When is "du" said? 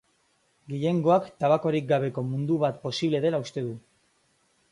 3.69-3.77